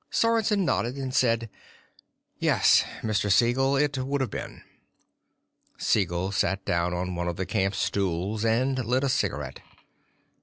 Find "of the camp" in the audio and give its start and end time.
7.27-7.75